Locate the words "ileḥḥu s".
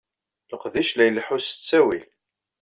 1.07-1.47